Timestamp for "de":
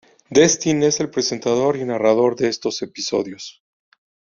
2.35-2.47